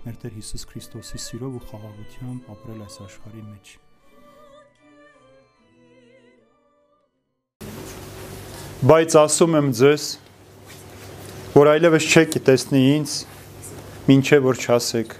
[0.00, 3.72] մեր Տեր Հիսուս Քրիստոսի սիրով ու խաղաղությամբ ապրել այս աշխարհի մեջ։
[8.90, 10.04] Բայց ասում եմ ձեզ,
[11.52, 13.16] որ այլևս չեք տեսնի ինձ,
[14.14, 15.12] ինչե որ չասեք,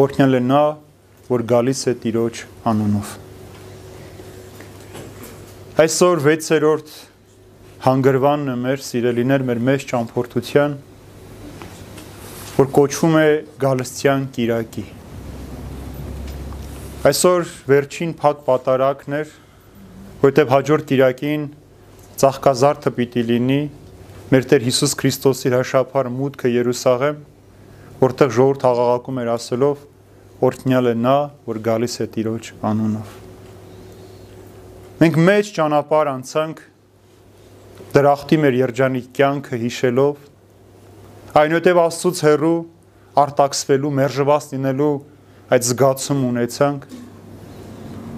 [0.00, 0.62] օրհնյալ է նա,
[1.28, 2.40] որ գալիս է Տիրոջ
[2.72, 3.12] անունով։
[5.84, 6.96] Այսօր 6-րդ
[7.84, 10.80] հանգրվանն է մեր սիրելիներ մեր մեծ ճամփորդության,
[12.52, 13.28] որ կոչվում է
[13.62, 14.82] Գալստյան Կիրակի։
[17.08, 19.30] Այսօր վերջին փակ պատարակն էր,
[20.20, 21.46] որտեղ հաջորդ Կիրակին
[22.20, 23.56] ցաղկազարդը պիտի լինի
[24.34, 27.22] մեր Տեր Հիսուս Քրիստոսի հաշափար մուտքը Երուսաղեմ,
[28.02, 29.80] որտեղ ժողովուրդ աղաղակում էր ասելով.
[30.42, 31.16] Օրհնյալ է նա,
[31.48, 33.16] որ գալիս է Տիրոջ անունով։
[35.00, 36.62] Մենք մեջ ճանապարհ անցանք
[37.96, 40.31] դրախտի մեր երջանիկ կյանքը հիշելով
[41.32, 42.56] այնուհետև Աստծուց հեռու
[43.22, 44.88] արտաքսվելու, մերժված լինելու
[45.52, 46.82] այդ զգացում ունեցանք։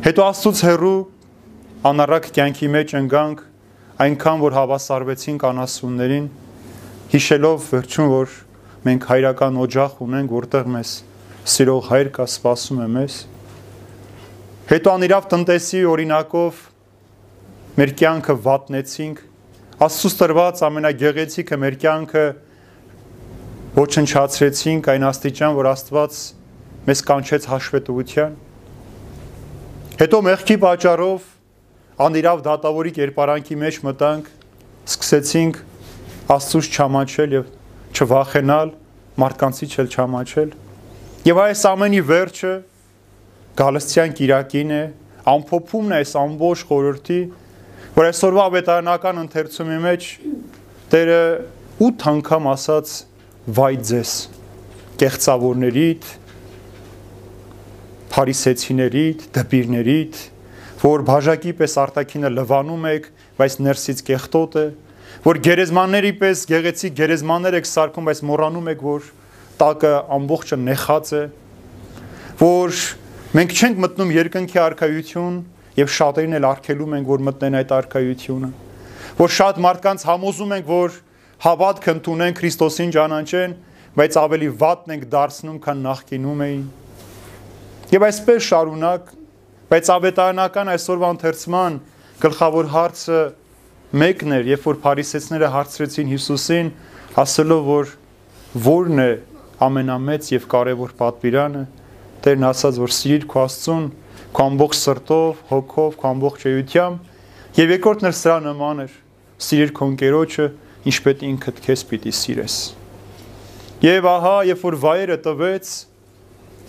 [0.05, 0.97] Հետո Աստծուց հեռու
[1.91, 3.45] անառակ կյանքի մեջ ընկանք,
[4.05, 6.27] այնքան որ հավասարվեցինք անասուններին,
[7.15, 8.35] հիշելով վերջում որ
[8.89, 10.95] մենք հայրական օջախ ունենք, որտեղ մեզ
[11.55, 13.19] սիրող հայր կա սպասում է մեզ։
[14.75, 16.65] Հետո անիրավ տնտեսի օրինակով
[17.79, 19.23] մեր կյանքը վատնեցինք,
[19.85, 22.25] Աստծուց տրված ամենագեղեցիկը մեր կյանքը
[23.75, 26.19] ոչնչացրեցինք այն աստիճան, որ Աստված
[26.87, 28.35] մեզ կանչեց հաշվետվության։
[29.99, 31.25] Հետո մեղքի պատճառով
[32.05, 34.29] անիրավ դատավորի կերպարանքի մեջ մտանք,
[34.95, 35.59] սկսեցինք
[36.35, 37.49] Աստծուց չամաչել եւ
[37.95, 38.71] չվախենալ,
[39.25, 40.55] մարդկանցից էլ չամաչել։
[41.25, 42.53] Եվ այս ամենի վերջը
[43.59, 44.85] Գալստյան Կիրակին է,
[45.35, 47.19] ամփոփումն է այս ամբողջ խորհրդի
[47.95, 50.07] որ այսօրվա ավետարանական ընթերցումի մեջ
[50.95, 51.21] Տերը
[51.87, 52.95] 8 անգամ ասաց
[53.45, 54.13] վայ ձեզ
[55.01, 56.09] կեղծավորներիդ
[58.15, 60.21] փարիսեցիներիդ դպիրներիդ
[60.85, 63.09] որ բաժակի պես արտակինը լվանում եք
[63.41, 64.67] բայց ներսից կեղտոտ է
[65.25, 69.09] որ գերեզմանների պես գեղեցիկ գերեզմաններ եք սարքում բայց մոռանում եք որ
[69.65, 71.25] տակը ամբողջը նեխած է
[72.45, 72.79] որ
[73.35, 75.43] մենք չենք մտնում երկնքի արքայություն
[75.75, 78.51] եւ շատերին էլ արգելում ենք, որ մտնեն այդ արքայությունը։
[79.19, 80.99] Որ շատ մարդկանց համոզում ենք, որ
[81.45, 83.55] հավատք ընդունեն Քրիստոսին ճանաչեն,
[83.95, 86.63] բայց ավելի վատն ենք դարձնում, քան նախկինում էին։
[87.95, 89.11] Եվ այսպես շարունակ,
[89.71, 91.79] բայց ավետարանական այսօրվա ընթերցման
[92.25, 93.21] գլխավոր հարցը
[94.05, 96.71] մեկն էր, երբ որ փարիսեցիները հարցրեցին Հիսուսին,
[97.25, 97.93] ասելով, որ
[98.65, 99.11] ո՞րն է
[99.69, 101.65] ամենամեծ եւ կարեւոր պատվիրանը,
[102.25, 103.89] Տերն ասաց, որ սիրիր քո Աստծուն
[104.35, 108.95] քո ամբողջ սրտով, հոգով, քո ամբողջ էությամբ եւ երկրորդն էլ սրա նման էր
[109.45, 110.47] սիրիր քո ընկերոջը
[110.91, 112.57] ինչպես ինքդ քեզ պիտի սիրես
[113.85, 115.73] եւ ահա երբ որ վայրը տվեց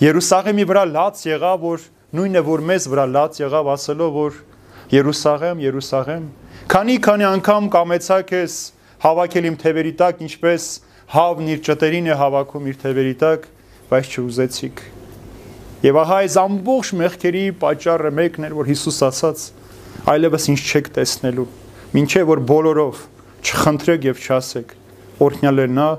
[0.06, 1.86] Երուսաղեմի վրա լաց եղավ որ
[2.20, 4.42] նույնը որ մեզ վրա լաց եղավ ասելով որ
[4.96, 6.26] Երուսաղեմ Երուսաղեմ
[6.72, 8.58] քանի քանի անգամ կամեցա քեզ
[9.06, 10.68] հավաքել իմ թևերի տակ ինչպես
[11.16, 13.50] հավն իր ճտերին է հավաքում իր թևերի տակ
[13.92, 14.86] բայց չուզեցիք
[15.86, 19.42] Եվ ահա այս ամբողջ մեղքերի պատճառը մեկն էր, որ Հիսուս ասաց.
[20.06, 21.46] այլևս ինչ չեք տեսնելու,
[22.02, 23.04] ինչե որ բոլորով
[23.46, 24.72] չխնդրեք եւ չասեք,
[25.22, 25.90] օրհնյալ է նա,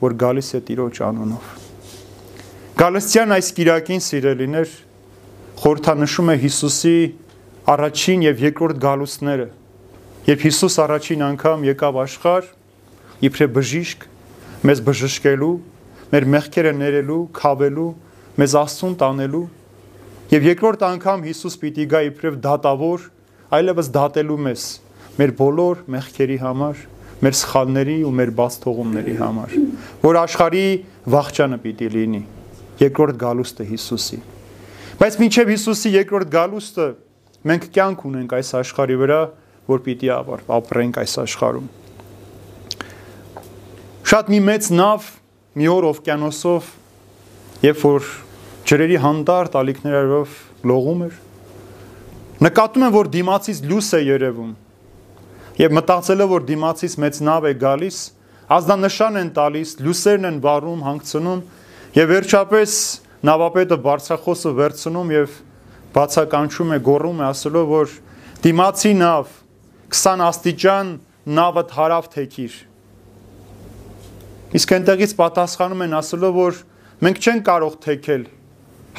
[0.00, 1.52] որ գալիս է Տիրոջ անունով։
[2.76, 4.72] Գալստյան այս Կիրակին սիրելիներ
[5.62, 6.96] խորհրդանշում է Հիսուսի
[7.72, 9.46] առաջին եւ երկրորդ գալուստները։
[10.26, 12.48] Երբ Հիսուս առաջին անգամ եկավ աշխարհ,
[13.26, 14.08] իբրե բժիշկ,
[14.66, 15.54] մեզ բժշկելու,
[16.10, 17.90] մեր մեղքերը ներելու, քավելու,
[18.36, 19.44] մեզ Աստծուն տանելու
[20.26, 23.06] եւ երկրորդ անգամ Հիսուս պիտի գա իբրև դատավոր,
[23.56, 24.64] այլևս դատելու մեզ
[25.16, 26.80] մեր բոլոր մեղքերի համար,
[27.24, 29.54] մեր սխալների ու մեր բաց թողումների համար,
[30.02, 30.66] որ աշխարհի
[31.14, 32.22] վախճանը պիտի լինի։
[32.82, 34.18] Երկրորդ գալուստը Հիսուսի։
[35.00, 36.86] Բայց մինչև Հիսուսի երկրորդ գալուստը
[37.46, 39.20] մենք կյանք ունենք այս աշխարհի վրա,
[39.70, 40.12] որ պիտի
[40.56, 41.70] ապրենք այս աշխարհում։
[44.06, 45.08] Շատ մի մեծ նավ
[45.56, 46.68] մի օր օվկիանոսով,
[47.64, 48.10] երբ որ
[48.66, 50.36] ջրերի հանդարտ ալիքներով
[50.68, 51.18] լողում էր։
[52.46, 54.52] Նկատում եմ, որ դիմացից լույս է երևում։
[55.56, 57.98] Եվ մտածելով, որ դիմացից մեծ նավ է գալիս,
[58.56, 61.40] ազդանշան են տալիս, լույսերն են վառում, հանգցնում,
[61.96, 62.72] եւ վերջապես
[63.26, 65.38] նավապետը բարձրախոսը վերցնում եւ
[65.96, 67.94] բացականչում է, գոռում է ասելով, որ
[68.44, 69.34] դիմացի նավ
[69.96, 70.92] 20 աստիճան
[71.40, 72.56] նավը հարավ թեքիր։
[74.60, 76.60] Իսկ այնտեղից պատասխանում են ասելով, որ
[77.06, 78.26] մենք չենք կարող թեքել։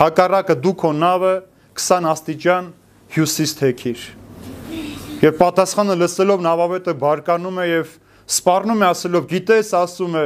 [0.01, 1.33] Հակառակը դու քո նավը
[1.77, 2.71] 20 աստիճան
[3.15, 4.01] հյուսիս թեքիր։
[5.17, 7.93] Եվ պատասխանը լսելով նավավետը բարկանում է եւ
[8.27, 10.25] սպառնում է ասելով, գիտես, ասում է,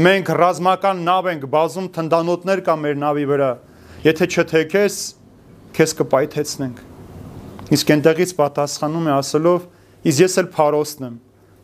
[0.00, 3.50] մենք ռազմական նավ ենք բազում թնդանոթներ կա մեր նավի վրա։
[4.04, 4.96] Եթե չթեքես,
[5.76, 6.80] քեզ կպայթեցնենք։
[7.74, 9.66] Իսկ այնտեղից պատասխանում է ասելով.
[10.04, 11.14] Իս ես էլ փարոսն եմ։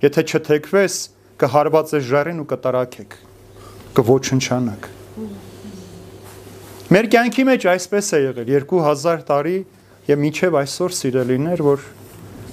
[0.04, 0.94] Եթե չթեքվես,
[1.40, 3.16] կհարվածես ժառին ու կտարակեք։
[4.00, 4.90] Կոչնչանաք։
[6.90, 9.56] Մեր կյանքի մեջ այսպես է եղել 2000 տարի
[10.10, 11.84] եւ միջև այսօր սիրելիներ, որ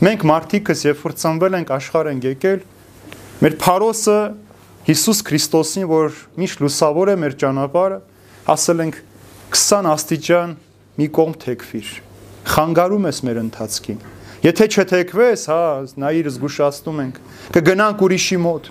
[0.03, 2.65] մենք մարդիկս երբ որ ծնվել ենք աշխարհ ենք եկել,
[3.43, 4.19] մեր փարոսը
[4.87, 8.01] Հիսուս Քրիստոսին, որ միշտ լուսավոր է մեր ճանապարհը,
[8.55, 8.99] ասել ենք
[9.57, 10.53] 20 աստիճան
[11.01, 11.95] մի կողմ թեքվիր
[12.47, 13.97] խանգարում ես մեր ընթացքին։
[14.45, 15.61] Եթե չթեքվես, հա,
[15.99, 17.17] նայիր զգուշացնում ենք,
[17.57, 18.69] կգնանք ուրիշի մոտ։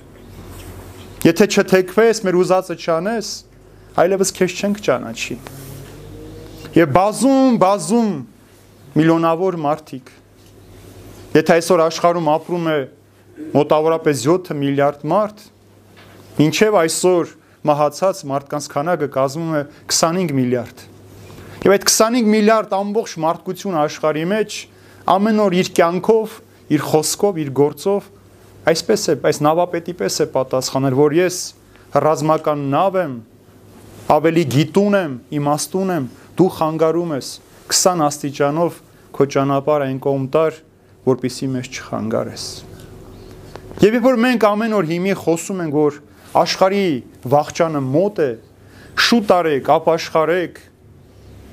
[1.26, 3.32] Եթե չթեքվես, մեր ուզածը չանես,
[4.00, 5.37] այլևս քեզ չենք ճանաչի։
[6.76, 8.12] Եվ բազում, բազում
[8.96, 10.14] միլիոնավոր մարդիկ։
[11.36, 12.76] Եթե այսօր աշխարհում ապրում է
[13.52, 15.40] մոտավորապես 7 միլիարդ մարդ,
[16.40, 17.32] ինչև այսօր
[17.68, 19.60] մահացած մարդկանց քանակը կազմում է
[19.92, 20.84] 25 միլիարդ։
[21.66, 24.56] Եվ այդ 25 միլիարդ ամբողջ մարդկություն աշխարհի մեջ
[25.16, 26.38] ամեն օր իր կյանքով,
[26.72, 28.08] իր խոսքով, իր գործով
[28.72, 31.40] այսպես է, այս նավապետի պես է պատասխանել, որ ես
[32.06, 33.18] ռազմական նավ եմ,
[34.16, 36.08] ավելի գիտուն եմ, իմաստուն եմ,
[36.40, 37.28] դու խանգարում ես
[37.76, 38.80] 20 աստիճանով
[39.16, 40.58] քո ճանապարհ այն կողմ տար,
[41.06, 42.47] որպիսի մեզ չխանգարես։
[43.87, 45.99] Եվ երբ որ մենք ամեն օր հիմի խոսում ենք, որ
[46.43, 46.87] աշխարհի
[47.37, 48.31] վաղճանը մոտ է,
[49.06, 50.61] շուտ արեք, ապաշխարեք,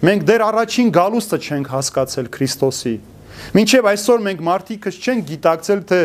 [0.04, 2.92] Մենք դեռ առաջին գալուստը չենք հասկացել Քրիստոսի։
[3.56, 6.00] Մինչև այսօր մենք մարդիկս չենք գիտակցել, թե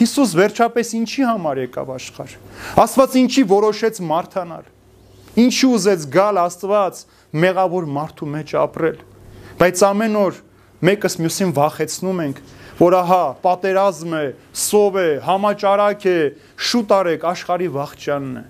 [0.00, 2.36] Հիսուս վերջապես ինչի համար եկավ աշխարհ։
[2.84, 4.68] Աստված ինչի որոշեց մարթանալ։
[5.42, 7.02] Ինչի ուզեց գալ Աստված
[7.42, 9.02] մեղավոր մարդու մեջ ապրել։
[9.58, 10.40] Բայց ամեն օր
[10.86, 12.40] մեկս մյուսին վախեցնում ենք,
[12.80, 14.22] որ ահա պատերազմ է,
[14.56, 16.20] սով է, համաճարակ է,
[16.70, 18.44] շուտ արեք աշխարհի վաղճանն է։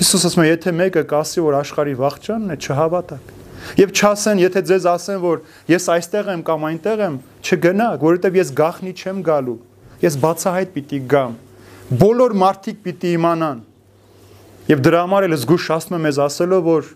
[0.00, 3.34] Հիսուս ասում է, եթե մեկը կասի, որ աշխարհի վաղճանն է, չհավատակ։
[3.80, 8.52] Եվ չասեն, եթե ձեզ ասեն, որ ես այստեղ եմ կամ այնտեղ եմ, չգնաք, որովհետև ես
[8.60, 9.56] գախնի չեմ գալու։
[10.00, 11.36] Ես բացահայտ պիտի գամ։
[12.00, 13.60] Բոլոր մարդիկ պիտի իմանան։
[14.70, 16.90] Եվ դրա համար էլ զգուշացնում եմ մեզ ասելով, որ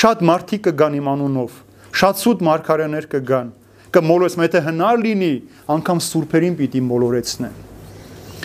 [0.00, 1.56] շատ մարդիկ կգան իմ անունով,
[2.00, 3.48] շատ սուտ մարգարեներ կգան,
[3.94, 5.32] կմոլորեցնեն, եթե հնար լինի,
[5.76, 7.54] անգամ սուրբերին պիտի մոլորեցնեն։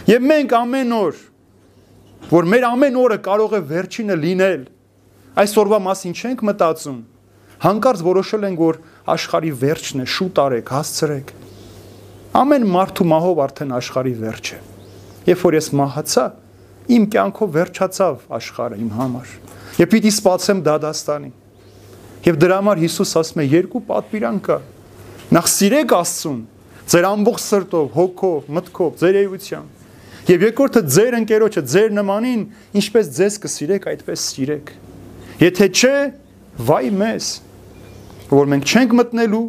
[0.06, 1.20] Եվ մենք ամեն օր,
[2.30, 4.64] որ մեր ամեն օրը կարող է վերջինը լինել,
[5.46, 7.00] այսօրվա մասին չենք մտածում,
[7.66, 8.78] Հանկարծ որոշել ենք, որ
[9.10, 11.32] աշխարի վերջն է, շուտ արեք, հասցրեք։
[12.36, 14.60] Ամեն մարդու մահով արդեն աշխարի վերջ է։
[15.30, 16.26] Երբ որ ես մահացա,
[16.96, 19.32] իմ կյանքով վերջացավ աշխարհը իմ համար։
[19.80, 21.32] Եվ պիտի սպասեմ դադաստանի։
[22.26, 24.60] Եվ դրա համար Հիսուս ասում է երկու պատվիրան կա։
[25.34, 26.42] Նախ սիրեք Աստծուն,
[26.92, 32.44] ձեր ամբողջ սրտով, հոգով, մտքով, ձեր էությամբ։ Եվ երկրորդը ձեր ընկերոջը, ձեր նմանին,
[32.78, 34.70] ինչպես ձեզ կսիրեք, այդպես սիրեք։
[35.42, 35.96] Եթե չէ,
[36.70, 37.30] վայ մեզ,
[38.30, 39.42] որ մենք չենք մտնելու,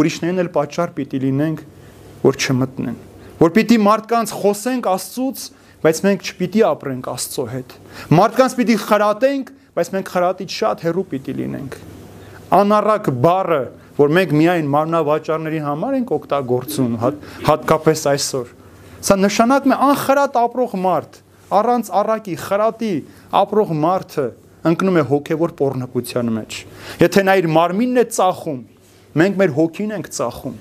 [0.00, 1.62] ուրիշներն էլ պատճառ պիտի լինենք,
[2.24, 2.96] որ չմտնեն։
[3.38, 5.44] Որ պիտի մարդկանց խոսենք Աստծուց,
[5.84, 7.76] բայց մենք չպիտի ապրենք Աստծո հետ։
[8.16, 11.76] Մարդկանց պիտի խրատենք, բայց մենք խրատից շատ հեռու պիտի լինենք։
[12.58, 13.62] Անառակ բառը,
[13.98, 18.52] որ մենք միայն մարմնավաճառների համար ենք օգտագործում, հատ, հատկապես այսօր։
[19.08, 21.18] Սա նշանակում է անխրատ ապրող մարդ,
[21.58, 22.92] առանց առակի, խրատի
[23.38, 24.26] ապրող մարդը
[24.68, 26.58] ընկնում է հոգևոր pornokության մեջ։
[27.02, 28.58] Եթե նա իր մարմինն է ծախում,
[29.22, 30.56] մենք մեր հոգին ենք ծախում։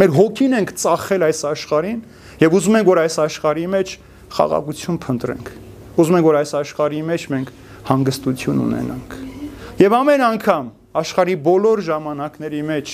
[0.00, 2.00] Մեր հոգին ենք ծախել այս աշխարհին
[2.40, 3.94] եւ ուզում ենք որ այս աշխարհի մեջ
[4.36, 5.50] խաղաղություն փնտրենք։
[6.00, 7.52] Ուզում ենք որ այս աշխարհի մեջ մենք
[7.90, 9.16] հանգստություն ունենանք։
[9.80, 12.92] Եվ ամեն անգամ աշխարհի բոլոր ժամանակների մեջ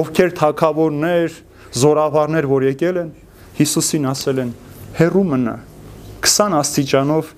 [0.00, 1.34] ովքեր թակավորներ,
[1.78, 3.10] զորավարներ, որ եկել են,
[3.52, 4.50] Հիսուսին ասել են.
[4.98, 5.54] «Հերու մնա
[6.26, 7.28] 20 աստիճանով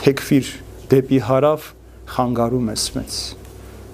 [0.00, 0.52] թեքվիր
[0.92, 1.66] դեպի հարավ
[2.14, 3.18] խանգարում ես մեզ։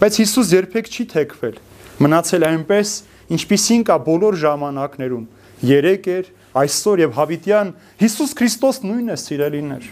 [0.02, 1.58] Բայց Հիսուս երբեք չի թեքվել։
[2.02, 2.92] Մնացել այնպես,
[3.36, 5.26] ինչպիսին կա բոլոր ժամանակներում։
[5.72, 6.30] Երեք էր,
[6.62, 9.90] այսօր եւ հավիտյան Հիսուս Քրիստոս նույնն է սիրելիներ։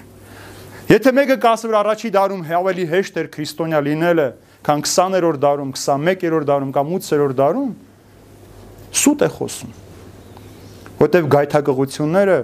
[0.90, 4.28] Եթե մեկը կասի որ առաջի դարում ավելի հեշտ էր քրիստոնյա լինելը,
[4.66, 7.70] քան 20-րդ դարում, 21-րդ դարում կամ 8-րդ դարում,
[9.00, 9.72] սուտ է խոսում։
[11.00, 12.38] Որտեվ գայթակղությունները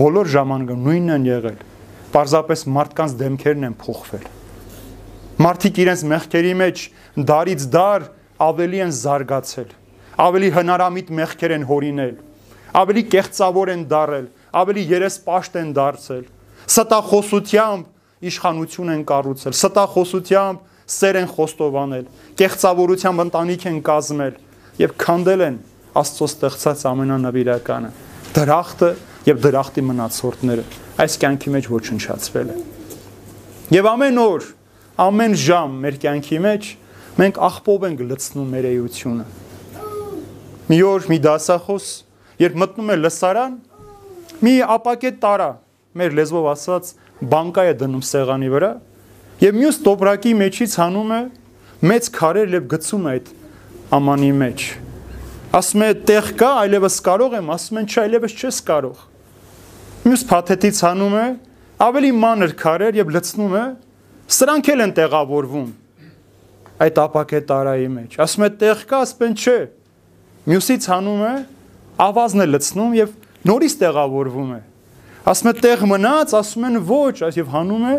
[0.00, 1.58] բոլոր ժամանակում նույնն են եղել
[2.10, 4.24] պարզապես մարդկանց դեմքերն են փոխվել։
[5.40, 6.82] Մարդիկ իրենց մեղքերի մեջ
[7.30, 8.06] դարից դար
[8.46, 9.70] ավելի են զարգացել,
[10.26, 12.16] ավելի հնարամիտ մեղքեր են հորինել,
[12.80, 14.26] ավելի կեղծավոր են դարել,
[14.60, 16.24] ավելի երեսպաշտ են դարձել,
[16.70, 22.06] ստախոսությամբ իշխանություն են կառուցել, ստախոսությամբ սեր են խոստովանել,
[22.40, 24.38] կեղծավորությամբ ընտանիք են կազմել
[24.80, 25.58] եւ քանդել են
[26.00, 27.88] Աստծո ստեղծած ամենանվիրականը։
[28.36, 28.90] Դրախտը
[29.26, 30.64] եւ դրախտի մնացորդները
[31.02, 32.60] այս կյանքի մեջ ոչնչացվել են։
[33.74, 34.46] Եվ ամեն օր,
[35.06, 36.68] ամեն ժամ մեր կյանքի մեջ
[37.20, 39.26] մենք աղբով ենք լցնում մեր էությունը։
[40.70, 41.86] Մի օր մի դասախոս,
[42.40, 43.56] երբ մտնում է լսարան,
[44.46, 45.50] մի ապակե տարա,
[46.00, 46.92] մեր լեզվով ասած,
[47.34, 48.70] բանկա է դնում սեղանի վրա
[49.40, 51.18] Եվ մյուս տոպրակի մեջից հանում է
[51.88, 53.30] մեծ քարեր եւ գցում է այդ
[53.96, 54.64] ամանի մեջ։
[55.56, 59.00] Ասում է տեղ կա, այլևս կարող եմ, ասում են չէ, այլևս չես կարող։
[60.04, 61.24] Մյուս փաթեթից հանում է
[61.88, 63.64] ավելի մանր քարեր եւ լցնում է,
[64.36, 65.70] սրանք էլ են տեղավորվում
[66.84, 69.58] այդ ապակե տարայի մեջ։ Ասում է տեղ կա, ասում են չէ։
[70.52, 71.34] Մյուսից հանում է,
[72.04, 73.16] ավազն է լցնում եւ
[73.48, 74.60] նորից տեղավորվում է։
[75.32, 77.94] Ասում է տեղ մնաց, ասում են ոչ, եւ հանում է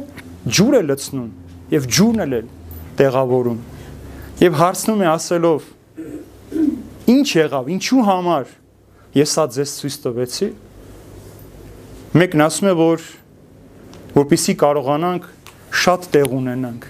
[0.49, 1.29] ջուր է լցնում
[1.71, 2.41] եւ ջուրն էլ է
[2.97, 3.59] տեղավորում
[4.41, 5.67] եւ հարցնում է ասելով
[7.13, 8.55] ինչ եղավ ինչու համար
[9.21, 10.49] ես սա ձեզ ցույց տվեցի
[12.21, 13.05] մեկն ասում է որ
[14.17, 15.29] որpիսի կարողանանք
[15.83, 16.89] շատ տեղ ունենանք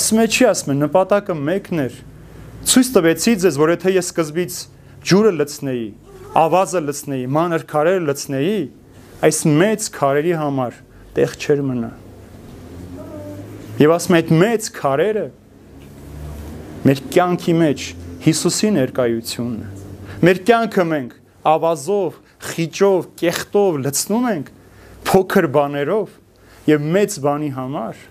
[0.00, 2.02] ասում է չի ասում է նպատակը մեկն էր
[2.70, 4.60] ցույց տվեցի ձեզ որ եթե ես սկզբից
[5.06, 5.88] ջուրը լցնեի
[6.40, 8.60] ավազը լցնեի մանր քարերը լցնեի
[9.30, 10.78] այս մեծ քարերի համար
[11.16, 11.90] տեղ չեր մնա
[13.80, 15.20] Եվ ասում այդ մեծ քարերը
[16.84, 17.84] մեր կյանքի մեջ
[18.20, 21.14] Հիսուսի ներկայությունն է։ Մեր կյանքը մենք
[21.48, 24.50] ավազով, խիճով, կեղտով լցնում ենք
[25.08, 26.18] փոքր բաներով
[26.68, 28.02] եւ մեծ բանի համար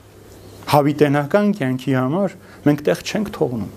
[0.74, 2.36] հավիտենական կյանքի համար
[2.66, 3.70] մենք տեղ չենք թողնում։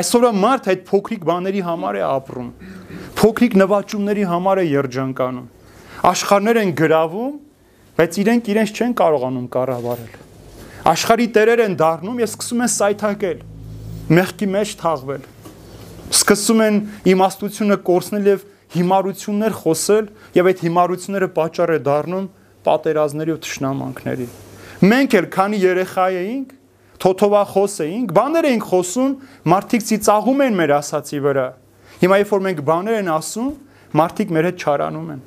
[0.00, 2.50] Այսօրը մարդ այդ փոքրիկ բաների համար է ապրում։
[3.20, 5.46] Փոքրիկ նվաճումների համար է երջանկանում։
[6.14, 7.38] Աշխարհներ են գրավում,
[8.00, 10.29] բայց իրենք իրենց չեն կարողանում կառավարել
[10.88, 13.40] աշխարհի տերեր են դառնում եւ սկսում են սայթակել
[14.16, 15.26] մեղքի մեջ թաղվել
[16.10, 16.78] սկսում են
[17.12, 20.08] իմաստությունը կորցնել եւ հիմարություններ խոսել
[20.38, 22.26] եւ այդ հիմարությունները պատճառ է դառնում
[22.66, 24.26] պատերազմների ու թշնամանքների
[24.90, 26.54] մենք էլ քանի երեխա էինք
[27.00, 29.12] թոթովախոս էինք բաներ էինք խոսում
[29.52, 31.46] մարդիկ ծիծաղում են մեր ասացի վրա
[32.00, 33.50] հիմա երբ որ մենք բաներ են ասում
[34.00, 35.20] մարդիկ մեր հետ չարանում են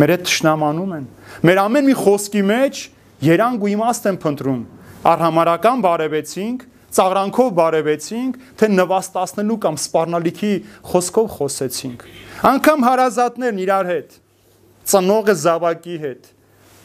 [0.00, 1.06] մեր հետ թշնամանում են
[1.48, 2.80] մեր ամեն մի խոսքի մեջ
[3.24, 4.62] երանգ ու իմաստ են փնտրում
[5.04, 10.52] արհամարական բարևեցինք, ծաղրանքով բարևեցինք, թե նվաստացնելու կամ սպառնալիքի
[10.90, 12.04] խոսքով խոսեցինք։
[12.50, 14.14] Անկամ հարազատներն իրար հետ,
[14.94, 16.28] ծնողը զավակի հետ,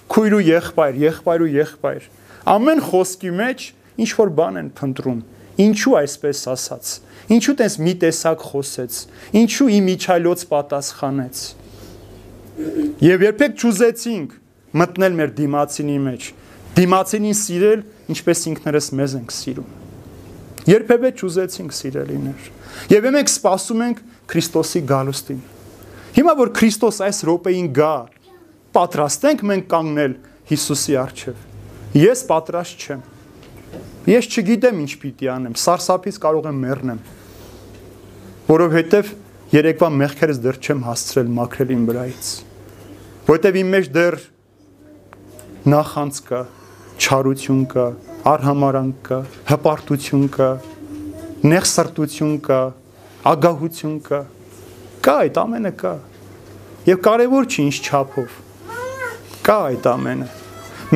[0.10, 2.08] քույր ու եղբայր, եղբայր ու եղբայր,
[2.50, 3.68] ամեն խոսքի մեջ
[4.00, 5.22] ինչ որ բան են փնտրում։
[5.60, 6.92] Ինչու այսպես ասաց։
[7.36, 9.00] Ինչու տես մի տեսակ խոսեց։
[9.40, 11.42] Ինչու իմ իջայլոց պատասխանեց։
[13.06, 14.32] Եվ երբեք չուզեցինք
[14.80, 16.30] մտնել մեր դիմացինի մեջ,
[16.80, 19.70] դիմացինին սիրել ինչպես ինքներս մեզ ենք սիրում։
[20.70, 22.50] Երբևէ չուզեցինք սիրելիներ։
[22.94, 25.40] Եվ մենք սպասում ենք Քրիստոսի գալուստին։
[26.20, 27.94] Հիմա որ Քրիստոս այս րոպեին գա,
[28.76, 30.14] պատրաստ ենք մենք կանգնել
[30.50, 31.42] Հիսուսի առջև։
[32.00, 33.02] Ես պատրաստ չեմ։
[34.10, 37.02] Ես չգիտեմ ինչ պիտի անեմ, սարսափից կարող եմ մեռնեմ։
[38.50, 39.12] Որովհետև
[39.54, 42.30] երեկվա մեղքերս դեռ չեմ հասցրել մաքրել իմ վրայից։
[43.30, 44.18] Որտեվ իմ մեջ դեռ
[45.70, 46.42] նախանց կա,
[47.00, 47.86] չարություն կա,
[48.28, 49.18] արհամարանք կա,
[49.50, 50.50] հպարտություն կա,
[51.50, 52.60] նեղսրտություն կա,
[53.30, 54.20] ագահություն կա։
[55.06, 55.94] Կա այդ ամենը կա։
[56.90, 58.36] Եվ կարևոր չի ինչ չափով։
[59.48, 60.28] Կա այդ ամենը։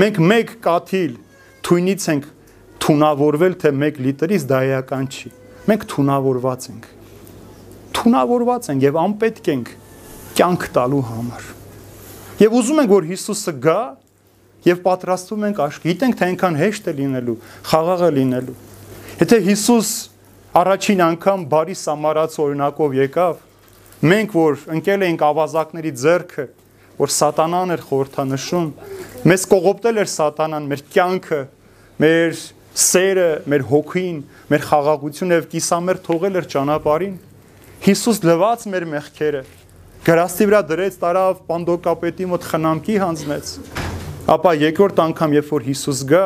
[0.04, 1.16] Մենք մեկ կաթիլ
[1.64, 2.28] թույնից ենք
[2.84, 5.34] թունավորվել, թե 1 լիտրից դա էական չի։
[5.72, 6.88] Մենք թունավորված ենք։
[7.96, 9.74] Թունավորված ենք եւ անպետք ենք
[10.40, 11.52] կյանք տալու համար։
[12.44, 13.80] Եվ ուզում ենք որ Հիսուսը գա
[14.67, 17.38] եւ պատրաստվում ենք աշխ։ Գիտենք թե այնքան հեշտ է լինելու,
[17.70, 18.55] խաղաղ է լինելու։
[19.24, 19.89] Եթե Հիսուս
[20.63, 23.38] առաջին անգամ բարի սամարած օրինակով եկավ,
[24.03, 26.46] մենք որ ընկել էինք ավազակների ձեռքը,
[27.00, 28.67] որ սատանան էր խորթանշում,
[29.34, 31.41] մեզ կողոպտել էր սատանան մեր կյանքը,
[32.03, 32.43] մեր
[32.84, 34.17] սերը, մեր հոգին,
[34.53, 37.15] մեր խաղաղությունը եւ կիսամեր թողել էր ճանապարհին։
[37.84, 39.46] Հիսուս լվաց մեր մեղքերը,
[40.10, 43.58] գրաստի վրա դրեց, տարավ պանդոկապետի մոտ խնամքի հանձնեց
[44.24, 46.24] ապա երկրորդ անգամ երբ որ Հիսուս գա,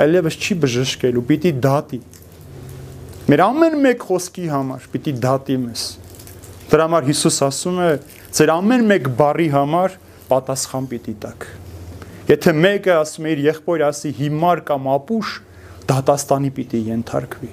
[0.00, 1.98] այլևս չի բժշկելու, պիտի դատի։
[3.28, 5.82] Մեր ամեն մեկ խոսքի համար պիտի դատի մեզ։
[6.72, 7.90] Դրա համար Հիսուս ասում է,
[8.38, 9.98] ձեր ամեն մեկ բարի համար
[10.32, 11.46] պատասխան պիտի տաք։
[12.28, 15.36] Եթե մեկը ասում է իր եղբոր ասի հիմար կամ ապուշ,
[15.88, 17.52] դատաստանի պիտի ենթարկվի։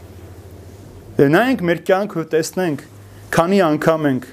[1.16, 2.82] Եվ նայենք մեր կյանքը տեսնենք,
[3.36, 4.28] քանի անգամ ենք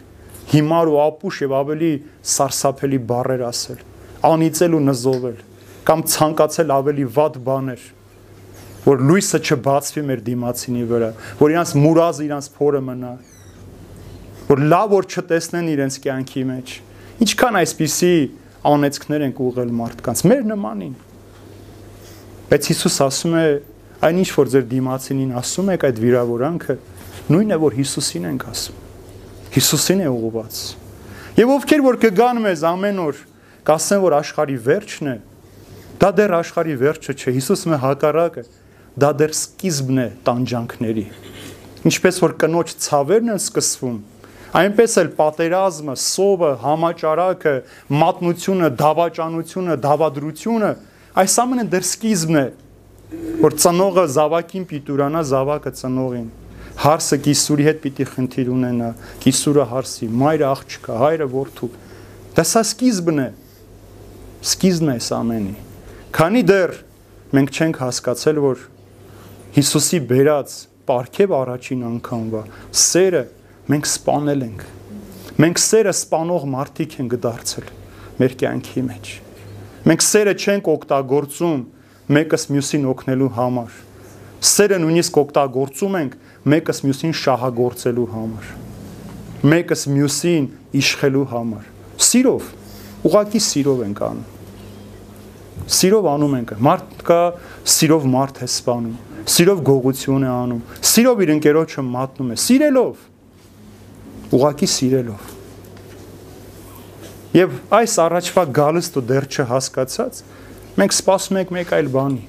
[0.53, 1.93] հիմար ու ապուշ եւ ավելի
[2.33, 3.85] սարսափելի բառեր ասել,
[4.23, 5.39] անիծել ու նզովել,
[5.89, 7.83] կամ ցանկացել ավելի վատ բաներ,
[8.83, 13.13] որ լույսը չբացվի մեր դիմացինի վրա, որ իրանց մուրազը իրանց փորը մնա,
[14.53, 16.73] որ լավ որ չտեսնեն իրենց կյանքի մեջ։
[17.23, 18.15] Ինչքան այսպիսի
[18.73, 20.95] անեծքներ ենք ուղղել մարդկանց, մեր նմանին։
[22.53, 23.47] Բայց Հիսուս ասում է,
[24.03, 26.77] այնինչ որ ձեր դիմացինին ասում եք այդ վիրավորանքը,
[27.33, 28.81] նույնն է որ Հիսուսին ենք ասում։
[29.57, 30.61] Հիսուսին է ուղղված։
[31.39, 33.23] Եվ ովքեր որ կգան մեզ ամեն օր,
[33.69, 35.17] կասեն որ աշխարի վերջն է,
[36.03, 38.45] դա դեռ աշխարի վերջը չէ, Հիսուսը մե հակառակը,
[39.03, 41.05] դա դեռ սկիզբն է տանջանքների։
[41.93, 43.97] Ինչպես որ կնոջ ցավերն են սկսվում,
[44.63, 47.55] այնպես էլ պատերազմը, սովը, համաճարակը,
[48.03, 50.71] մատնությունը, դավաճանությունը, դավադրությունը,
[51.23, 52.47] այս ամենը դեռ սկիզբն է,
[53.43, 56.31] որ ծնողը զավակին պիտուրանա, զավակը ծնողին
[56.83, 58.89] հարսը կիսուրի հետ պիտի խնդիր ունենա,
[59.23, 61.69] կիսուրը հարսի, մայրը աղջկա, հայրը որդու։
[62.37, 63.27] Դա սա սկիզբն է
[64.43, 65.55] սկիզբն է այս ամենի։
[66.13, 66.73] Քանի դեռ
[67.33, 68.65] մենք չենք հասկացել, որ
[69.53, 70.55] Հիսուսի բերած
[70.89, 72.41] պարգև առաջին անգամվա
[72.83, 73.23] սերը
[73.73, 74.65] մենք սپانել ենք։
[75.43, 77.71] Մենք սերը սپانող մարդիկ ենք դարձել
[78.19, 79.13] մեր կյանքի մեջ։
[79.93, 81.63] Մենք սերը չենք օգտագործում
[82.17, 83.79] մեկս մյուսին օգնելու համար։
[84.53, 86.19] Սերը նույնիսկ օգտագործում ենք
[86.53, 88.53] մեկս մյուսին շահագործելու համար։
[89.53, 90.47] Մեկս մյուսին
[90.83, 91.73] իշխելու համար։
[92.09, 92.53] Սիրով,
[93.07, 94.32] ուղակի սիրով ենք անում։
[95.73, 97.21] Սիրով անում ենք։ Մարդ կա,
[97.73, 103.05] սիրով մարդ է սպանում։ Սիրով գողություն է անում։ Սիրով իր ընկերոջը մատնում է, սիրելով։
[104.33, 105.31] Ուղակի սիրելով։
[107.33, 110.19] Եվ այս առաջվա գալստը դեռ չհասկացած,
[110.83, 112.25] մենք սպասում ենք մեկ այլ բանի։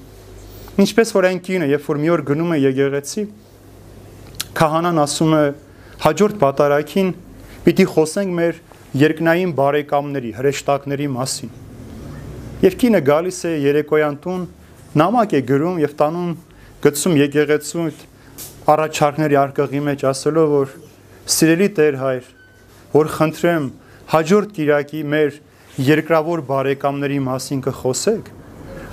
[0.84, 3.26] Ինչպես որ այն կինը, երբ որ մի օր գնում է եկեղեցի,
[4.58, 5.44] քահանան ասում է
[6.04, 7.12] հաջորդ պատարակին՝
[7.68, 8.62] պիտի խոսենք մեր
[9.04, 11.54] երկնային բարեկամների, հրեշտակների մասին
[12.64, 14.44] Եվ կինը գալիս է երեկոյան տուն,
[14.96, 16.28] նամակ է գրում եւ տանում
[16.84, 17.82] գցում եկեղեցու
[18.72, 20.72] առաջարկների արկղի մեջ ասելով որ
[21.34, 22.30] սիրելի Տեր հայր,
[22.94, 23.66] որ խնդրեմ
[24.14, 25.36] հաջորդ Կիրակի մեր
[25.90, 28.32] երկրավոր բարեկամների մասին կխոսեք,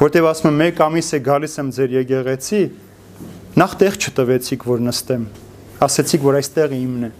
[0.01, 2.61] որտեղ ասում եմ մեկ ամիս է գալիս եմ ձեր եկեղեցի,
[3.61, 5.25] նախ տեղ չտվեցիք որ նստեմ
[5.87, 7.11] ասեցիք, որ այստեղ իմն է։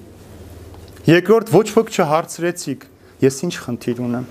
[1.16, 2.86] Երկրորդ ոչ ոք չհարցրեցիք,
[3.24, 4.30] ես ինչ խնդիր ունեմ։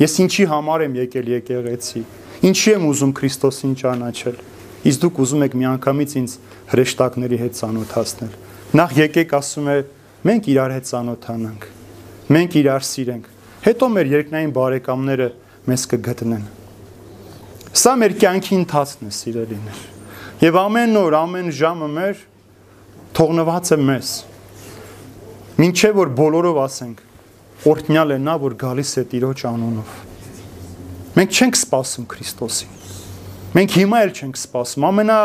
[0.00, 2.02] Ես ինչի համար եմ եկել եկեղեցի։
[2.48, 4.38] Ինչի եմ ուզում Քրիստոսին ճանաչել։
[4.88, 6.32] Իսկ դուք ուզում եք միանգամից ինձ
[6.72, 8.32] հրեշտակների հետ ծանոթացնել։
[8.72, 9.76] Նախ եկեք ասում է,
[10.26, 11.68] մենք իրար հետ ծանոթանանք։
[12.32, 13.30] Մենք իրար սիրենք։
[13.62, 15.28] Հետո մեր երկնային բարեկամները
[15.70, 16.44] մեզ կգտնեն։
[17.82, 19.82] Սա մեր կյանքի ընթացն է, սիրելիներ։
[20.42, 22.22] Եվ ամեն օր, ամեն ժամը մեր
[23.16, 24.10] թողնված է մեզ։
[25.62, 27.02] Մինչև որ բոլորով ասենք,
[27.68, 29.90] օրտնյալ է նա, որ գալիս է Տիրոջ անունով։
[31.12, 32.72] Մենք չենք սպասում Քրիստոսին։
[33.52, 35.18] Մենք հիմա էլ չենք սպասում։ Ամենա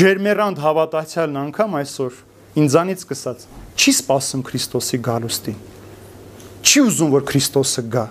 [0.00, 2.20] ջերմերանդ հավատացյալն անգամ այսօր
[2.60, 3.44] ինձանից սկսած
[3.80, 5.58] չի սպասում Քրիստոսի գալուստին։
[6.60, 8.06] Չի ուզում, որ Քրիստոսը գա,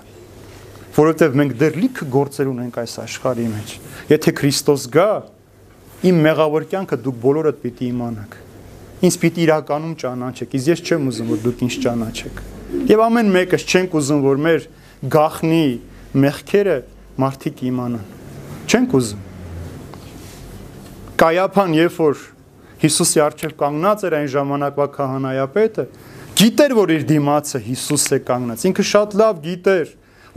[0.99, 3.73] որովհետև մենք դեռ լիքը գործեր ունենք այս աշխարհի մեջ։
[4.09, 5.09] Եթե Քրիստոս գա,
[6.09, 8.39] իմ մեղավոր կյանքը դուք բոլորդ պիտի իմանաք։
[8.99, 12.58] Ինչ պիտի իրականում ճանաչեք։ Իսկ ես չեմ ուզում, որ դուք ինձ ճանաչեք։
[12.89, 14.65] Եվ ամեն մեկս չենք ուզում, որ մեր
[15.13, 15.63] գախնի
[16.23, 16.75] մեղքերը
[17.23, 18.03] մարդիկ իմանան։
[18.69, 19.23] Չենք ուզում։
[21.19, 22.25] Կայապան, երբ որ
[22.79, 25.85] Հիսուսի առջև կանգնած էր այն ժամանակվա քահանայապետը,
[26.39, 29.89] գիտեր, որ իր դիմացը Հիսուս է կանգնած։ Ինքը շատ լավ գիտեր,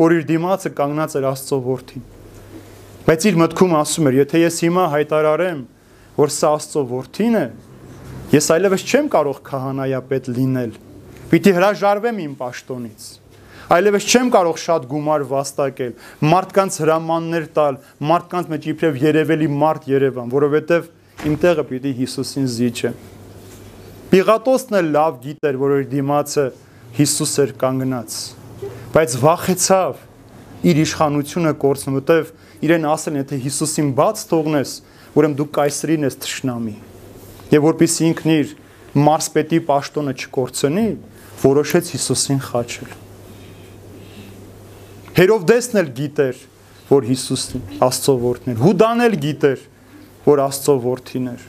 [0.03, 2.09] որ իր դիմացը կանգնած էր Աստծո որդին։
[3.07, 5.61] Բայց իր մտքում ասում էր, եթե ես հիմա հայտարարեմ,
[6.19, 7.47] որ սա Աստծո որդին է,
[8.33, 10.71] Ես այլևս չեմ կարող քահանայապետ լինել։
[11.33, 13.05] Պիտի հրաժարվեմ իմ պաշտոնից։
[13.73, 15.93] Այլևս չեմ կարող շատ գումար վաստակել,
[16.29, 17.79] մարդկանց հրամաններ տալ,
[18.11, 20.91] մարդկանց մեջ իբրև երևելի մարդ Երևան, որովհետև
[21.31, 22.93] իմ տեղը պիտի Հիսուսին զիջե։
[24.13, 26.45] Պիղատոսն էլ լավ գիտեր, որ իր դիմացը
[27.01, 28.17] Հիսուս էր կանգնած,
[28.93, 30.03] բայց վախեցավ
[30.69, 32.35] իր իշխանությունը կորցնում, որտեվ
[32.69, 34.75] իրեն ասել, եթե Հիսուսին բաց թողնես,
[35.17, 36.77] ուրեմն դու կայսրին ես թշնամի
[37.53, 38.53] եւ որpիսի ինքն իր
[38.93, 40.85] մարսպետի պաշտոնը չկորցնի,
[41.43, 42.95] որոշեց Հիսուսին խաչել։
[45.19, 46.41] Հերովդեսն էլ գիտեր,
[46.89, 49.63] որ Հիսուսն Աստծո որդն էր։ Հուդան էլ գիտեր,
[50.27, 51.47] որ Աստծո որդին էր։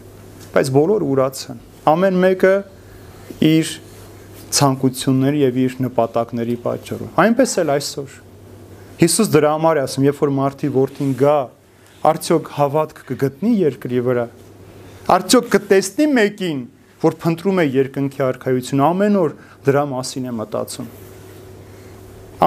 [0.53, 2.53] Բայց բոլոր ուրացան։ Ամեն մեկը
[3.53, 3.73] իր
[4.53, 8.15] ցանկությունների եւ իր նպատակների պատճառով։ Այնպես էլ այսօր։
[9.03, 11.37] Հիսուս դրա համար է ասում, երբ որ մարդի որդին գա,
[12.13, 14.27] արդյոք հավատք կգտնի երկրի վրա
[15.03, 16.59] Արդյոք կտեսնի մեկին,
[17.03, 19.33] որ փնտրում է երկնքի արքայություն, ամեն օր
[19.67, 20.87] դրա մասին է մտածում։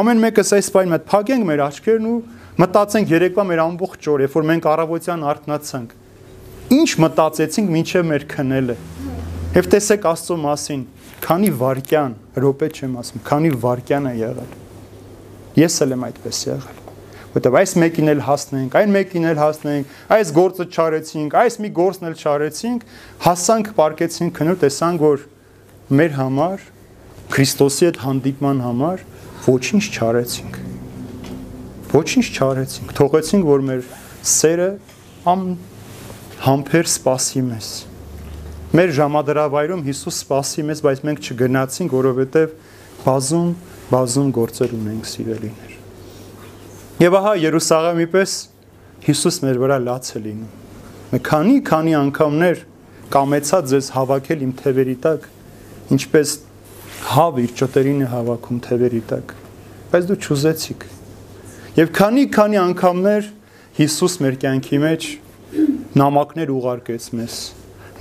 [0.00, 2.16] Ամեն մեկս այս բանը մտ փակենք մեր աչքերն ու
[2.62, 5.94] մտածենք երեկվա մեր ամբողջ օր, երբ որ մենք առավոտյան արթնացանք։
[6.76, 8.78] Ինչ մտածեցինք մինչև մեր քնելը։
[9.56, 10.82] Եվ տեսեք Աստծո մասին,
[11.26, 14.58] քանի վարքյան, րոպե չեմ ասում, քանի վարքյան է եղել։
[15.62, 16.85] Ես էլ եմ այդպես եղել
[17.36, 22.08] որտեվ այս մեկին էլ հասնենք, այն մեկին էլ հասնենք, այս գործը չարեցինք, այս մի գործն
[22.08, 22.86] էլ չարեցինք,
[23.26, 25.26] հասանք, պարկեցինք քնուր, տեսանք, որ
[26.00, 26.64] մեր համար
[27.26, 29.00] Քրիստոսի հետ հանդիպման համար
[29.46, 30.58] ոչինչ չարեցինք։
[31.92, 33.88] Ոչինչ չարեցինք, թողեցինք, որ մեր
[34.30, 34.68] սերը
[35.32, 35.44] ամ
[36.46, 37.70] համբեր սпасի մեզ։
[38.76, 42.58] Մեր ժամադրավայրում Հիսուս սпасի մեզ, բայց մենք չգնացինք, որովհետև
[43.06, 43.56] բազում,
[43.94, 45.75] բազում գործեր ունենք սիրելիներ։
[46.96, 48.34] Եվ ահա Երուսաղեմի պես
[49.04, 50.52] Հիսուս մեր վրա լաց է լինում։
[51.10, 52.60] Մի քանի քանի անգամներ
[53.12, 55.26] կամեցա ձեզ հավաքել իմ թևերի տակ,
[55.92, 56.32] ինչպես
[57.10, 59.34] հավ իր ճտերին է հավաքում թևերի տակ,
[59.92, 60.86] բայց դու չուզեցիք։
[61.76, 63.28] Եվ քանի քանի անգամներ
[63.76, 65.10] Հիսուս մեր կյանքի մեջ
[66.00, 67.36] նամակներ ուղարկեց մեզ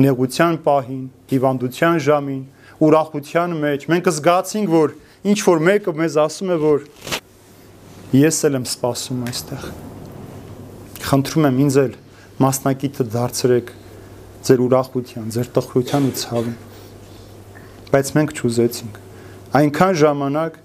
[0.06, 1.04] նեղության պահին,
[1.36, 2.42] հիվանդության ժամին,
[2.88, 4.96] ուրախության մեջ։ Մենք զգացինք, որ
[5.36, 6.90] ինչ որ մեկը մեզ ասում է, որ
[8.16, 9.64] Ես էլ եմ սպասում այստեղ։
[11.04, 11.96] Խնդրում եմ ինձ էլ
[12.40, 13.72] մասնակիցը դարձրեք
[14.48, 16.56] ձեր ուրախության, ձեր տխրության ու ցավին։
[17.92, 19.02] Բայց մենք չուզեցինք։
[19.60, 20.60] Այնքան ժամանակ,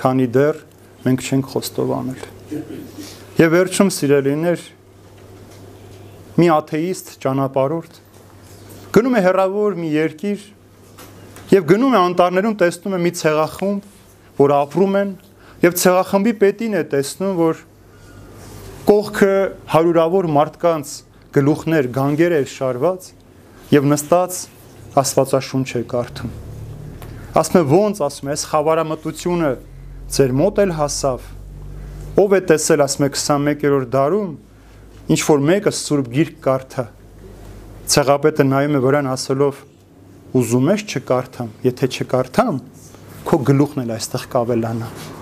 [0.00, 0.58] քանի դեռ
[1.04, 2.26] մենք չենք խոստովանել։
[3.38, 4.66] Եվ վերջում սիրելիներ,
[6.38, 8.02] մի աթեիստ ճանապարհորդ
[8.98, 10.44] գնում է հեռավոր մի երկիր
[11.52, 13.88] եւ գնում է անտառներում տեսնում է մի ցեղախումբ,
[14.38, 15.10] որ ապրում են
[15.58, 17.62] Եվ ցեղախմբի պետին է տեսնում, որ
[18.86, 19.32] կողքը
[19.72, 20.92] հարյուրավոր մարդկանց
[21.34, 23.08] գլուխներ, գանգեր է շարված
[23.74, 24.38] եւ նստած
[25.02, 26.30] Աստվածաշունչ է կարդում։
[27.42, 29.50] Ասում է ոնց, ասում է, այս խավարամտությունը
[30.14, 31.26] ձեր մոտ էլ հասավ։
[32.22, 34.32] Ով է տեսել, ասում է 21-րդ դարում,
[35.10, 36.86] ինչ որ մեկը Սուրբ Գիրք կարդա։
[37.98, 39.62] Ցեղապետը նայում է վրան ասելով.
[40.38, 42.58] ուզում ես չկարդամ, եթե չկարդամ,
[43.24, 45.17] քո գլուխն էլ այստեղ կավելանա։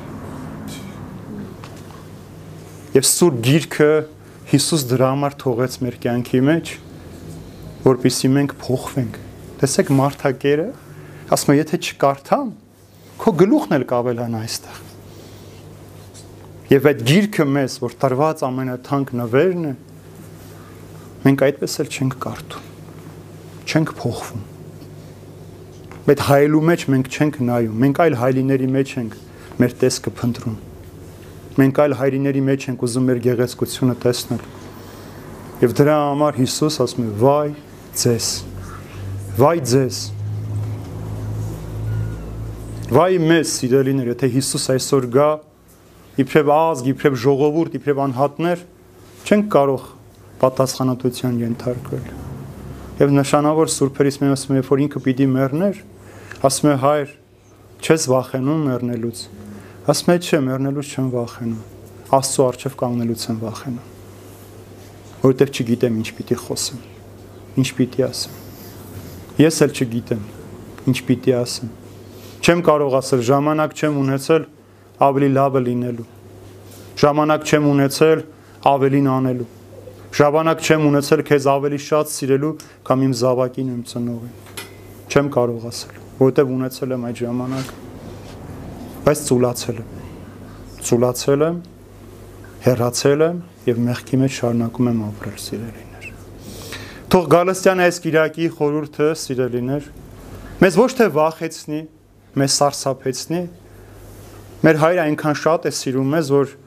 [2.96, 3.86] Եվ Սուրբ Գիրքը
[4.48, 6.68] Հիսուս դրա համար թողեց մեր կյանքի մեջ,
[7.82, 9.16] որpիսի մենք փոխվենք։
[9.60, 10.66] Տեսեք մարդակերը,
[11.36, 12.52] ասում է, եթե չկարդամ,
[13.20, 14.78] քո գլուխն էլ կավելանա այստեղ։
[16.72, 19.74] Եվ այդ գիրքը մեզ, որ տրված ամենաթանկ նվերն է,
[21.26, 22.70] մենք այդպես էլ չենք կարդում։
[23.66, 24.46] Չենք փոխվում։
[26.06, 29.20] Այդ հայելու մեջ մենք չենք նայում, մենք այլ հայլիների մեջ ենք
[29.60, 30.56] մեր տեսքը փնտրում
[31.56, 34.42] մենք այլ հայրիների մեջ ենք ուզում մեր գեղեցկությունը տեսնել։
[35.62, 37.48] Եվ դրա համար Հիսուս ասում է՝ «Վայ
[37.96, 38.26] ձեզ»։
[39.40, 40.00] Վայ ձեզ։
[42.92, 45.30] Վայ մեզ սիրելիներ, եթե Հիսուս այսօր գա,
[46.26, 48.62] իբրև ազգ, իբրև ժողովուրդ, իբրև անհատներ,
[49.26, 49.88] չենք կարող
[50.44, 52.06] պատասխանատվության ենթարկվել։
[53.00, 55.82] Եվ նշանավոր սուրբերից մեն ասում է, որ ինքը պիտի մեռներ,
[56.46, 57.10] ասում է հայր,
[57.80, 59.26] չես վախենում մեռնելուց
[59.86, 61.58] Ասում է, չէ, մեռնելուց չեմ վախենում։
[62.16, 63.84] Աստծո արչև կանգնելուց եմ վախենում։
[65.20, 66.80] Որովհետև չգիտեմ ինչ պիտի խոսեմ,
[67.62, 68.40] ինչ պիտի ասեմ։
[69.44, 70.24] Ես էլ չգիտեմ
[70.90, 71.70] ինչ պիտի ասեմ։
[72.42, 74.48] Չեմ կարող ասել, ժամանակ չեմ ունեցել
[75.06, 76.10] ավելի լավը լինելու։
[77.06, 78.26] Ժամանակ չեմ ունեցել
[78.74, 79.50] ավելին անելու։
[80.18, 82.54] Ժամանակ չեմ ունեցել քեզ ավելի շատ սիրելու
[82.90, 84.38] կամ իմ զավակին իմ ծնողին։
[85.14, 87.85] Չեմ կարող ասել, որովհետև ունեցել եմ այդ ժամանակը
[89.06, 89.90] բայց ծուլացել եմ։
[90.82, 91.58] Ծուլացել եմ,
[92.64, 93.36] հեռացել եմ
[93.68, 96.08] եւ մեղքի մեջ շարունակում եմ ապրել, սիրելիներ։
[97.14, 99.86] Թող Գալստյանը այս Կիրակի խորհուրդը, սիրելիներ,
[100.66, 101.80] մեզ ոչ թե վախեցնի,
[102.42, 103.44] մեզ սարսափեցնի։
[104.66, 106.58] Մեր հայրը այնքան շատ է սիրում մեզ, որ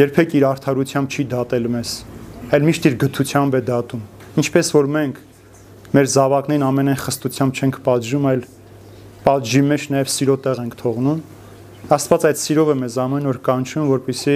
[0.00, 1.94] երբեք իր արդարությամբ չի դատել մեզ,
[2.56, 4.04] այլ միշտ իր գթությամբ է դատում։
[4.40, 5.24] Ինչպես որ մենք
[5.92, 8.44] մեր զավակներին ամենայն խստությամբ չենք պատժում, այլ
[9.26, 11.20] պատժի մեջ նաև սիրո տեղ ենք թողնում
[11.86, 14.32] Աստված այդ սիրով է մեզ ամեն օր կանչում, որպիսի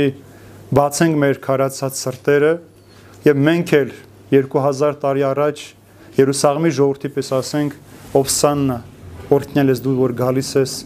[0.79, 2.51] բացենք մեր քարացած սրտերը
[3.25, 3.91] եւ մենք էլ
[4.31, 5.63] 2000 տարի առաջ
[6.21, 7.75] Երուսաղեմի ժողովրդի պես ասենք
[8.21, 8.77] Օվսաննա
[9.35, 10.77] օրհնել ես դու որ գալիս ես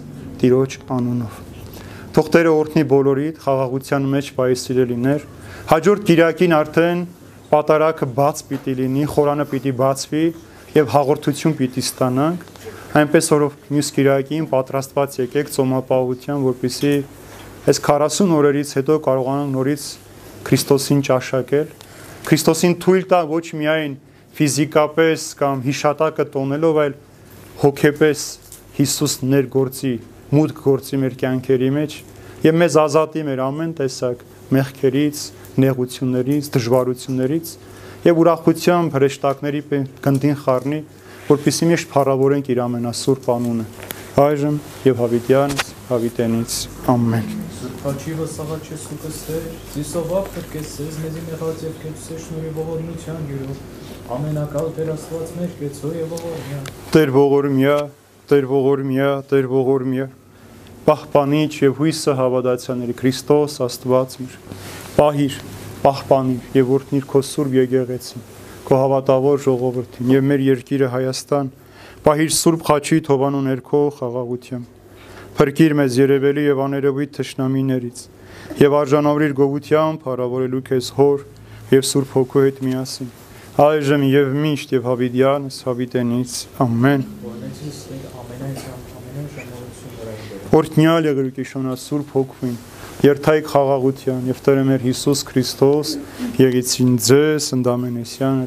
[0.41, 1.37] Տիրոջ անունով։
[2.17, 5.29] Թող Տերը օրհնի բոլորիդ խաղաղության մեջ պայսիրելիներ։
[5.69, 7.05] Հաջորդ Կիրակին արդեն
[7.53, 10.25] պատարակը բաց պիտի լինի, խորանը պիտի բացվի
[10.81, 12.54] եւ հաղորդություն պիտի ստանանք
[12.95, 16.93] այնպես որով մյուս Կիրակին պատրաստված եկեք ծոմապահության, որպիսի
[17.67, 19.87] այս 40 օրերից հետո կարողանանք նորից
[20.47, 21.73] Քրիստոսին ճաշակել,
[22.29, 23.97] Քրիստոսին թույլ տա ոչ միայն
[24.39, 26.95] ֆիզիկապես կամ հիշատակը տոնելով, այլ
[27.65, 28.23] հոգեպես
[28.79, 29.95] Հիսուս ներգործի,
[30.35, 32.01] մուտք գործի մեր կյանքերի մեջ
[32.45, 35.21] եւ մեզ ազատի մեր ամեն տեսակ մեղքերից,
[35.65, 37.53] նեղություններից, դժվարություններից
[38.05, 39.63] եւ ուրախությամբ հրեշտակների
[40.05, 40.81] գնդին խառնի,
[41.25, 43.65] որպեսզի միշտ փառավորենք իր ամենասուրբ անունը։
[44.25, 46.57] Այժմ եւ հավիտյանից, հավիտենից։
[46.93, 53.63] Ամեն։ Սուրբաչիվը սաղաչես ու կստեր, զիսովավ կրկեսես, մեզի նեղած եւ կեցսե շնորի ողորմության յուրով,
[54.19, 56.61] ամենակալ Տեր Աստված մեր կեցո եւ ողորմյա։
[56.93, 57.79] Տեր ողորմյա,
[58.29, 60.07] Տեր ողորմյա, Տեր ողորմյա։
[60.85, 64.39] Պահպանիչ եւ հույսը հավատացյաների Քրիստոս Աստված մեր։
[65.01, 65.41] Պահիր,
[65.89, 68.27] պահպանիր եւ օրհնիր քո սուրբ եկեղեցին,
[68.65, 71.51] քո հավատավոր ժողովրդին եւ մեր երկիրը Հայաստան
[72.05, 74.73] Պահիր Սուրբ Խաչի Թովանու ներքո խաղաղությամբ։
[75.39, 78.03] Փրկիր մեզ երևելի եւ աներևույթ թշնամիներից
[78.61, 81.25] եւ արժանավորիր գողությամբ հարավորելու քեզ հոր
[81.75, 83.11] եւ Սուրբ Հոգու հետ միասին։
[83.65, 87.05] Այժմ եւ միշտ եւ հավիտյանս հավիտենից ամեն։
[90.55, 92.57] Օրհնյալ եղիր Կիշոնա Սուրբ Հոգուին,
[93.05, 95.91] երթայք խաղաղության եւ Տերը մեր Հիսուս Քրիստոս
[96.41, 98.39] եղեցին ձեզ ընդամենեսյան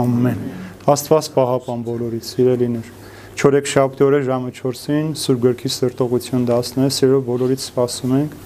[0.00, 0.38] ամեն։
[0.88, 2.88] Աստված պահապան բոլորից սիրելիներ
[3.36, 8.38] Չորեք շաբթի օրը ժամը 4-ին Սուրբ Գրքի սրտողություն դասն է, սիրով բոլորից սպասում ենք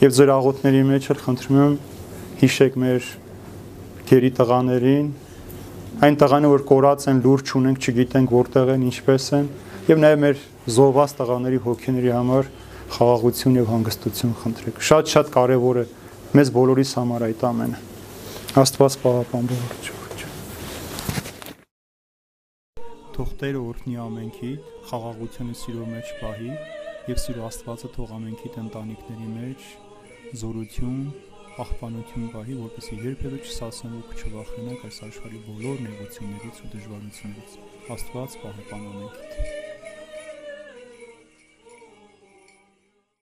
[0.00, 1.76] եւ ձեր աղոթների մեջ էլ խնդրում եմ
[2.40, 3.06] հիշեք մեր
[4.10, 5.06] գերի տղաներին,
[6.02, 9.46] այն տղաները, որ կորած են, լուրջ ունենք, չգիտենք որտեղ են, ինչպես են,
[9.94, 10.42] եւ նաեւ մեր
[10.74, 12.50] զոհված տղաների հոգիների համար
[12.92, 15.84] խաղաղություն եւ հանգստություն խնդրեք։ Շատ-շատ կարեւոր է
[16.36, 17.82] մեզ բոլորիս համար այդ ամենը։
[18.64, 19.94] Աստված պահապան բոլորիդ
[23.14, 26.48] Թող Տերը օրհնի ամենքիդ, խաղաղությունը սիրո մեջ պահի
[27.06, 29.68] եւ սիրո Աստվածը թող ամենքիդ ընտանիքների մեջ
[30.40, 31.04] զորություն,
[31.54, 37.56] պահպանություն պահի, որպեսզի երբևէ չսասնեն ու չվախենաք այս աշխարհի բոլոր նեղություններից ու դժվարություններից։
[37.94, 39.73] Աստված պահպան ամենքիդ։